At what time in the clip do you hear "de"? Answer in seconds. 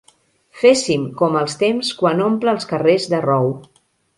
3.13-3.21